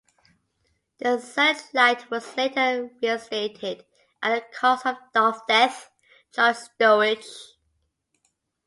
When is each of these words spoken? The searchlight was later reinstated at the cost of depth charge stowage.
The 0.97 1.19
searchlight 1.19 2.09
was 2.09 2.35
later 2.35 2.89
reinstated 3.03 3.85
at 4.23 4.51
the 4.51 4.57
cost 4.57 4.87
of 4.87 4.97
depth 5.47 5.91
charge 6.33 6.55
stowage. 6.57 7.27